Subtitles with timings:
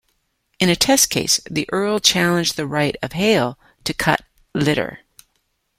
[0.59, 5.01] In a test case, the Earl challenged the right of Hale to cut litter.